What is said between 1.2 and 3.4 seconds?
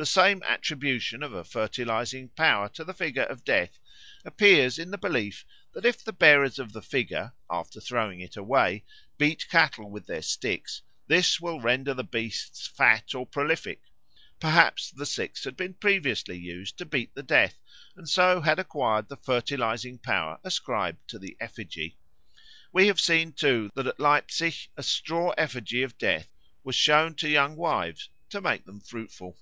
of a fertilising power to the figure